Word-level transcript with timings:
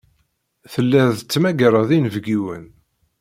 Telliḍ 0.71 1.09
tettmagareḍ 1.17 1.89
inebgiwen. 1.97 2.65